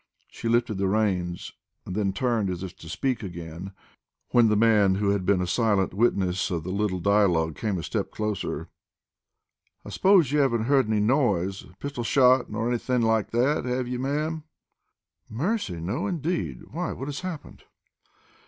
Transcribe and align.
She 0.31 0.49
lifted 0.49 0.79
the 0.79 0.87
reins, 0.87 1.53
and 1.85 1.95
then 1.95 2.11
turned 2.11 2.49
as 2.49 2.63
if 2.63 2.75
to 2.77 2.89
speak 2.89 3.21
again 3.21 3.71
when 4.29 4.47
the 4.47 4.55
man 4.55 4.95
who 4.95 5.09
had 5.11 5.27
been 5.27 5.43
a 5.43 5.45
silent 5.45 5.93
witness 5.93 6.49
of 6.49 6.63
the 6.63 6.71
little 6.71 6.99
dialogue 6.99 7.55
came 7.55 7.77
a 7.77 7.83
step 7.83 8.09
nearer. 8.17 8.67
"I 9.85 9.89
s'pose 9.89 10.31
you 10.31 10.39
hav'n't 10.39 10.65
heard 10.65 10.87
any 10.87 11.01
noise 11.01 11.65
a 11.65 11.75
pistol 11.77 12.03
shot 12.03 12.49
nor 12.49 12.67
anythin' 12.67 13.03
like 13.03 13.29
that, 13.29 13.65
have 13.65 13.87
ye, 13.87 13.97
ma'am?" 13.99 14.43
"Mercy! 15.29 15.79
No, 15.79 16.07
indeed! 16.07 16.63
Why, 16.71 16.93
what 16.93 17.07
has 17.07 17.19
happened?" 17.19 17.63